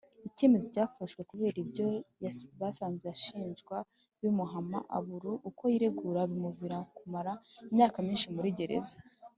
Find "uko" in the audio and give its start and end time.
5.49-5.61